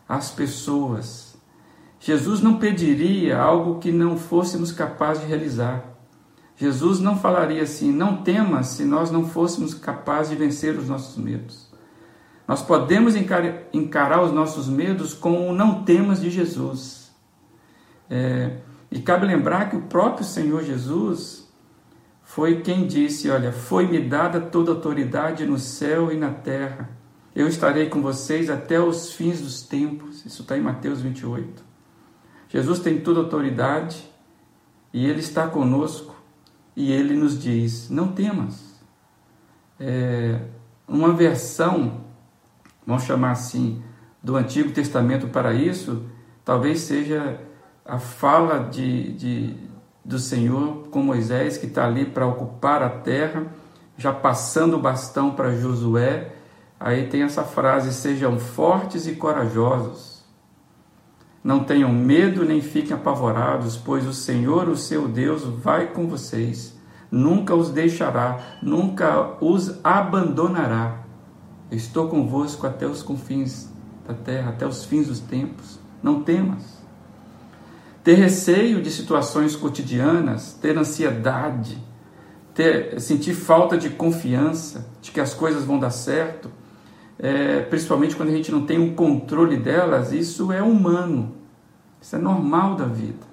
as 0.08 0.32
pessoas. 0.32 1.36
Jesus 2.00 2.42
não 2.42 2.60
pediria 2.60 3.38
algo 3.38 3.80
que 3.80 3.92
não 3.92 4.18
fôssemos 4.18 4.72
capazes 4.72 5.24
de 5.24 5.30
realizar. 5.30 5.84
Jesus 6.56 7.00
não 7.00 7.18
falaria 7.18 7.64
assim: 7.64 7.92
não 7.92 8.18
temas 8.22 8.68
se 8.68 8.86
nós 8.86 9.12
não 9.12 9.28
fôssemos 9.28 9.74
capazes 9.74 10.32
de 10.32 10.38
vencer 10.38 10.78
os 10.78 10.88
nossos 10.88 11.18
medos. 11.18 11.69
Nós 12.50 12.64
podemos 12.64 13.14
encarar 13.16 14.24
os 14.24 14.32
nossos 14.32 14.68
medos 14.68 15.14
com 15.14 15.52
o 15.52 15.54
não 15.54 15.84
temas 15.84 16.20
de 16.20 16.32
Jesus. 16.32 17.12
É, 18.10 18.58
e 18.90 19.00
cabe 19.00 19.28
lembrar 19.28 19.70
que 19.70 19.76
o 19.76 19.84
próprio 19.84 20.26
Senhor 20.26 20.64
Jesus 20.64 21.48
foi 22.24 22.62
quem 22.62 22.88
disse: 22.88 23.30
Olha, 23.30 23.52
foi-me 23.52 24.00
dada 24.00 24.42
toda 24.42 24.72
autoridade 24.72 25.46
no 25.46 25.60
céu 25.60 26.12
e 26.12 26.18
na 26.18 26.32
terra. 26.32 26.90
Eu 27.36 27.48
estarei 27.48 27.88
com 27.88 28.02
vocês 28.02 28.50
até 28.50 28.80
os 28.80 29.14
fins 29.14 29.42
dos 29.42 29.62
tempos. 29.62 30.26
Isso 30.26 30.42
está 30.42 30.58
em 30.58 30.62
Mateus 30.62 31.02
28. 31.02 31.64
Jesus 32.48 32.80
tem 32.80 33.00
toda 33.00 33.20
autoridade 33.20 34.12
e 34.92 35.06
Ele 35.06 35.20
está 35.20 35.48
conosco 35.48 36.16
e 36.76 36.92
Ele 36.92 37.14
nos 37.14 37.40
diz: 37.40 37.92
Não 37.92 38.08
temas. 38.08 38.74
É, 39.80 40.42
uma 40.88 41.14
versão 41.14 41.99
vamos 42.90 43.04
chamar 43.04 43.32
assim, 43.32 43.84
do 44.22 44.36
Antigo 44.36 44.72
Testamento 44.72 45.28
para 45.28 45.54
isso, 45.54 46.06
talvez 46.44 46.80
seja 46.80 47.40
a 47.86 48.00
fala 48.00 48.68
de, 48.68 49.14
de 49.14 49.56
do 50.04 50.18
Senhor 50.18 50.88
com 50.90 51.04
Moisés, 51.04 51.56
que 51.56 51.68
está 51.68 51.86
ali 51.86 52.04
para 52.04 52.26
ocupar 52.26 52.82
a 52.82 52.90
terra, 52.90 53.46
já 53.96 54.12
passando 54.12 54.76
o 54.76 54.82
bastão 54.82 55.36
para 55.36 55.56
Josué. 55.56 56.32
Aí 56.80 57.06
tem 57.06 57.22
essa 57.22 57.44
frase: 57.44 57.94
sejam 57.94 58.40
fortes 58.40 59.06
e 59.06 59.14
corajosos. 59.14 60.26
Não 61.44 61.64
tenham 61.64 61.94
medo 61.94 62.44
nem 62.44 62.60
fiquem 62.60 62.96
apavorados, 62.98 63.78
pois 63.78 64.08
o 64.08 64.14
Senhor, 64.14 64.68
o 64.68 64.76
seu 64.76 65.08
Deus, 65.08 65.44
vai 65.44 65.88
com 65.94 66.08
vocês. 66.08 66.76
Nunca 67.12 67.54
os 67.54 67.70
deixará, 67.70 68.40
nunca 68.64 69.38
os 69.40 69.80
abandonará. 69.84 70.99
Estou 71.72 72.08
convosco 72.08 72.66
até 72.66 72.88
os 72.88 73.04
confins 73.04 73.70
da 74.08 74.14
terra, 74.14 74.50
até 74.50 74.66
os 74.66 74.86
fins 74.86 75.08
dos 75.08 75.20
tempos. 75.20 75.80
Não 76.02 76.24
temas. 76.24 76.80
Ter 78.04 78.16
receio 78.16 78.82
de 78.82 78.90
situações 78.90 79.56
cotidianas, 79.56 80.54
ter 80.54 80.78
ansiedade, 80.78 81.78
ter, 82.54 83.00
sentir 83.00 83.34
falta 83.34 83.78
de 83.78 83.90
confiança 83.90 84.88
de 85.02 85.12
que 85.12 85.20
as 85.20 85.34
coisas 85.34 85.64
vão 85.64 85.78
dar 85.78 85.92
certo, 85.92 86.50
é, 87.20 87.60
principalmente 87.62 88.16
quando 88.16 88.30
a 88.30 88.32
gente 88.32 88.52
não 88.52 88.66
tem 88.66 88.80
um 88.80 88.96
controle 88.96 89.58
delas, 89.58 90.12
isso 90.12 90.52
é 90.52 90.64
humano, 90.64 91.36
isso 92.02 92.16
é 92.16 92.20
normal 92.20 92.76
da 92.76 92.86
vida. 92.86 93.28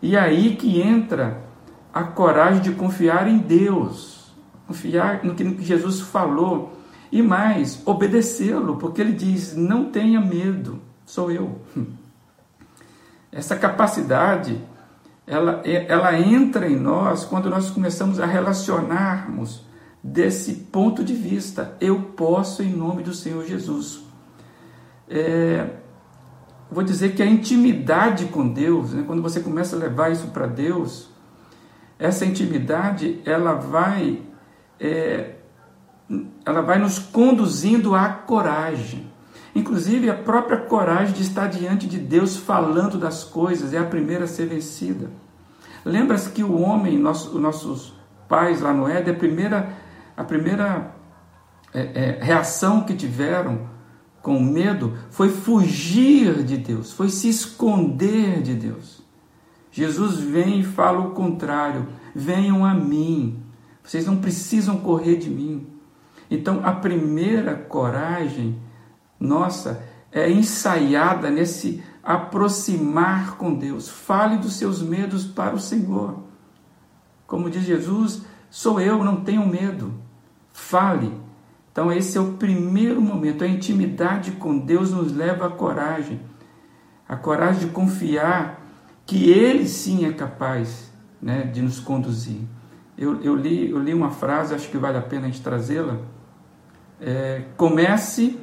E 0.00 0.14
é 0.14 0.20
aí 0.20 0.54
que 0.54 0.80
entra 0.80 1.42
a 1.92 2.04
coragem 2.04 2.62
de 2.62 2.72
confiar 2.72 3.26
em 3.26 3.38
Deus, 3.38 4.30
confiar 4.66 5.24
no 5.24 5.34
que 5.34 5.64
Jesus 5.64 6.00
falou 6.00 6.77
e 7.10 7.22
mais, 7.22 7.82
obedecê-lo, 7.86 8.76
porque 8.76 9.00
ele 9.00 9.12
diz: 9.12 9.56
não 9.56 9.86
tenha 9.86 10.20
medo, 10.20 10.80
sou 11.04 11.30
eu. 11.30 11.60
Essa 13.32 13.56
capacidade, 13.56 14.60
ela, 15.26 15.62
ela 15.64 16.18
entra 16.18 16.68
em 16.68 16.76
nós 16.76 17.24
quando 17.24 17.50
nós 17.50 17.70
começamos 17.70 18.18
a 18.18 18.26
relacionarmos 18.26 19.66
desse 20.02 20.54
ponto 20.54 21.04
de 21.04 21.14
vista. 21.14 21.76
Eu 21.80 22.00
posso 22.16 22.62
em 22.62 22.72
nome 22.72 23.02
do 23.02 23.12
Senhor 23.12 23.44
Jesus. 23.44 24.02
É, 25.08 25.68
vou 26.70 26.82
dizer 26.82 27.14
que 27.14 27.22
a 27.22 27.26
intimidade 27.26 28.26
com 28.26 28.48
Deus, 28.48 28.92
né, 28.92 29.04
quando 29.06 29.22
você 29.22 29.40
começa 29.40 29.76
a 29.76 29.78
levar 29.78 30.10
isso 30.10 30.28
para 30.28 30.46
Deus, 30.46 31.10
essa 31.98 32.24
intimidade 32.24 33.20
ela 33.24 33.54
vai 33.54 34.22
é, 34.78 35.34
ela 36.44 36.62
vai 36.62 36.78
nos 36.78 36.98
conduzindo 36.98 37.94
à 37.94 38.08
coragem. 38.08 39.06
Inclusive, 39.54 40.08
a 40.08 40.14
própria 40.14 40.58
coragem 40.58 41.14
de 41.14 41.22
estar 41.22 41.46
diante 41.48 41.86
de 41.86 41.98
Deus 41.98 42.36
falando 42.36 42.98
das 42.98 43.24
coisas 43.24 43.74
é 43.74 43.78
a 43.78 43.84
primeira 43.84 44.24
a 44.24 44.28
ser 44.28 44.46
vencida. 44.46 45.10
Lembra-se 45.84 46.30
que 46.30 46.42
o 46.42 46.60
homem, 46.60 46.98
nosso, 46.98 47.34
os 47.34 47.40
nossos 47.40 47.94
pais 48.28 48.60
lá 48.60 48.72
no 48.72 48.88
Éden, 48.88 49.14
a 49.14 49.16
primeira, 49.16 49.72
a 50.16 50.24
primeira 50.24 50.94
é, 51.74 51.80
é, 51.80 52.18
reação 52.22 52.84
que 52.84 52.94
tiveram 52.94 53.68
com 54.22 54.40
medo 54.40 54.96
foi 55.10 55.28
fugir 55.28 56.42
de 56.42 56.56
Deus, 56.56 56.92
foi 56.92 57.08
se 57.08 57.28
esconder 57.28 58.42
de 58.42 58.54
Deus. 58.54 59.02
Jesus 59.70 60.18
vem 60.18 60.60
e 60.60 60.64
fala 60.64 61.00
o 61.00 61.10
contrário: 61.10 61.88
venham 62.14 62.64
a 62.64 62.74
mim, 62.74 63.42
vocês 63.82 64.06
não 64.06 64.16
precisam 64.16 64.78
correr 64.78 65.16
de 65.16 65.30
mim. 65.30 65.77
Então, 66.30 66.60
a 66.64 66.72
primeira 66.72 67.54
coragem 67.54 68.58
nossa 69.18 69.82
é 70.12 70.30
ensaiada 70.30 71.30
nesse 71.30 71.82
aproximar 72.02 73.36
com 73.36 73.54
Deus. 73.54 73.88
Fale 73.88 74.36
dos 74.36 74.54
seus 74.54 74.82
medos 74.82 75.24
para 75.24 75.54
o 75.54 75.60
Senhor. 75.60 76.18
Como 77.26 77.50
diz 77.50 77.64
Jesus, 77.64 78.22
sou 78.50 78.80
eu, 78.80 79.02
não 79.04 79.22
tenho 79.22 79.46
medo. 79.46 79.92
Fale. 80.52 81.12
Então, 81.72 81.92
esse 81.92 82.18
é 82.18 82.20
o 82.20 82.32
primeiro 82.32 83.00
momento. 83.00 83.44
A 83.44 83.48
intimidade 83.48 84.32
com 84.32 84.58
Deus 84.58 84.92
nos 84.92 85.14
leva 85.14 85.46
à 85.46 85.50
coragem. 85.50 86.20
A 87.08 87.16
coragem 87.16 87.66
de 87.66 87.72
confiar 87.72 88.66
que 89.06 89.30
Ele 89.30 89.66
sim 89.66 90.04
é 90.04 90.12
capaz 90.12 90.92
né, 91.20 91.42
de 91.42 91.62
nos 91.62 91.80
conduzir. 91.80 92.40
Eu, 92.96 93.22
eu, 93.22 93.34
li, 93.34 93.70
eu 93.70 93.78
li 93.78 93.94
uma 93.94 94.10
frase, 94.10 94.54
acho 94.54 94.68
que 94.68 94.76
vale 94.76 94.98
a 94.98 95.02
pena 95.02 95.26
a 95.26 95.30
gente 95.30 95.40
trazê-la 95.40 95.98
é, 97.00 97.44
comece, 97.56 98.38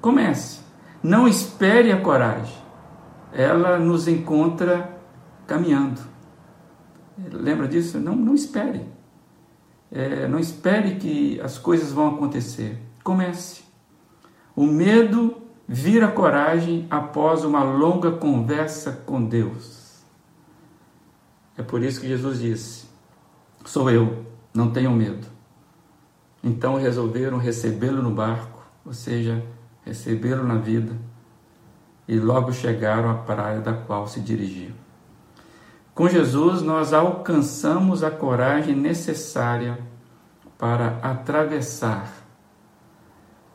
comece. 0.00 0.60
Não 1.02 1.26
espere 1.26 1.92
a 1.92 2.00
coragem. 2.00 2.58
Ela 3.32 3.78
nos 3.78 4.08
encontra 4.08 4.98
caminhando. 5.46 6.00
Lembra 7.32 7.68
disso? 7.68 7.98
Não, 7.98 8.14
não 8.14 8.34
espere. 8.34 8.86
É, 9.90 10.28
não 10.28 10.38
espere 10.38 10.96
que 10.96 11.40
as 11.40 11.58
coisas 11.58 11.92
vão 11.92 12.14
acontecer. 12.14 12.80
Comece. 13.02 13.62
O 14.54 14.66
medo 14.66 15.36
vira 15.66 16.08
coragem 16.08 16.86
após 16.90 17.44
uma 17.44 17.62
longa 17.62 18.10
conversa 18.12 18.92
com 19.06 19.24
Deus. 19.24 20.02
É 21.56 21.62
por 21.62 21.82
isso 21.82 22.00
que 22.00 22.08
Jesus 22.08 22.40
disse: 22.40 22.88
Sou 23.64 23.90
eu, 23.90 24.24
não 24.52 24.70
tenham 24.70 24.92
medo. 24.94 25.26
Então 26.42 26.76
resolveram 26.76 27.38
recebê-lo 27.38 28.02
no 28.02 28.10
barco, 28.10 28.64
ou 28.84 28.92
seja, 28.92 29.44
recebê-lo 29.84 30.42
na 30.42 30.54
vida, 30.54 30.96
e 32.08 32.18
logo 32.18 32.52
chegaram 32.52 33.10
à 33.10 33.14
praia 33.14 33.60
da 33.60 33.72
qual 33.74 34.06
se 34.06 34.20
dirigiam. 34.20 34.74
Com 35.94 36.08
Jesus, 36.08 36.62
nós 36.62 36.92
alcançamos 36.92 38.02
a 38.02 38.10
coragem 38.10 38.74
necessária 38.74 39.78
para 40.56 40.98
atravessar, 41.02 42.10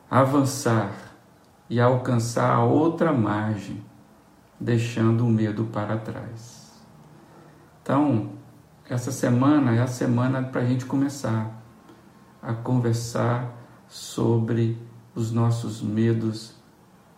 avançar 0.08 0.92
e 1.68 1.80
alcançar 1.80 2.54
a 2.54 2.62
outra 2.62 3.12
margem, 3.12 3.84
deixando 4.60 5.26
o 5.26 5.30
medo 5.30 5.64
para 5.64 5.96
trás. 5.96 6.72
Então, 7.82 8.30
essa 8.88 9.10
semana 9.10 9.74
é 9.74 9.82
a 9.82 9.86
semana 9.86 10.42
para 10.42 10.60
a 10.60 10.64
gente 10.64 10.86
começar 10.86 11.55
a 12.46 12.54
conversar 12.54 13.52
sobre 13.88 14.78
os 15.16 15.32
nossos 15.32 15.82
medos 15.82 16.54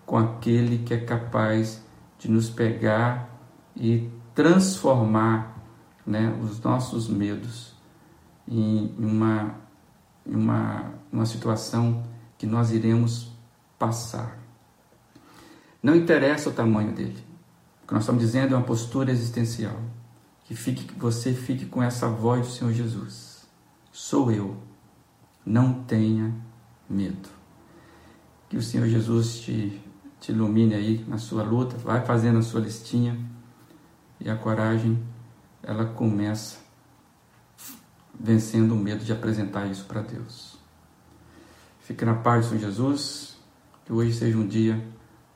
com 0.07 0.17
aquele 0.17 0.79
que 0.79 0.95
é 0.95 0.99
capaz 0.99 1.85
de 2.19 2.31
nos 2.31 2.49
pegar 2.49 3.29
e 3.77 4.11
transformar 4.35 5.55
né, 6.07 6.35
os 6.43 6.59
nossos 6.63 7.09
medos 7.09 7.75
em 8.49 8.95
uma, 8.99 9.55
uma, 10.25 10.95
uma 11.13 11.27
situação 11.27 12.03
que 12.39 12.47
nós 12.47 12.73
iremos 12.73 13.31
passar. 13.79 14.39
Não 15.83 15.95
interessa 15.95 16.49
o 16.49 16.53
tamanho 16.53 16.93
dele. 16.93 17.23
O 17.83 17.87
que 17.87 17.93
nós 17.93 18.05
estamos 18.05 18.23
dizendo 18.23 18.55
é 18.55 18.57
uma 18.57 18.65
postura 18.65 19.11
existencial. 19.11 19.79
Que, 20.45 20.55
fique, 20.55 20.85
que 20.85 20.99
você 20.99 21.35
fique 21.35 21.67
com 21.67 21.83
essa 21.83 22.09
voz 22.09 22.47
do 22.47 22.53
Senhor 22.53 22.73
Jesus. 22.73 23.47
Sou 23.93 24.33
eu. 24.33 24.68
Não 25.49 25.83
tenha 25.85 26.31
medo. 26.91 27.27
Que 28.51 28.59
o 28.59 28.63
Senhor 28.63 28.87
Jesus 28.87 29.41
te, 29.41 29.83
te 30.21 30.31
ilumine 30.31 30.75
aí 30.75 31.03
na 31.09 31.17
sua 31.17 31.43
luta. 31.43 31.75
Vai 31.79 32.05
fazendo 32.05 32.39
a 32.39 32.43
sua 32.43 32.61
listinha 32.61 33.19
e 34.21 34.29
a 34.29 34.37
coragem, 34.37 35.03
ela 35.63 35.87
começa 35.87 36.59
vencendo 38.21 38.73
o 38.73 38.77
medo 38.77 39.03
de 39.03 39.11
apresentar 39.11 39.67
isso 39.69 39.87
para 39.87 40.03
Deus. 40.03 40.59
Fique 41.81 42.05
na 42.05 42.15
paz 42.15 42.45
Senhor 42.45 42.61
Jesus, 42.61 43.39
que 43.87 43.93
hoje 43.93 44.13
seja 44.13 44.37
um 44.37 44.47
dia 44.47 44.87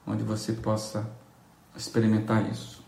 onde 0.07 0.22
você 0.22 0.53
possa 0.53 1.11
experimentar 1.75 2.51
isso. 2.53 2.82